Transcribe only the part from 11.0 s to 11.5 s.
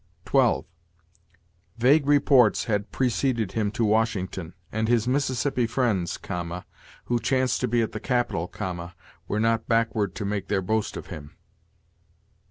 him.'